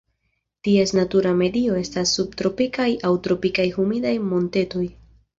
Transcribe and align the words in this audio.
Ties 0.67 0.93
natura 0.99 1.33
medio 1.41 1.75
estas 1.81 2.13
subtropikaj 2.19 2.87
aŭ 3.09 3.11
tropikaj 3.27 3.67
humidaj 3.75 4.15
montetoj. 4.31 4.83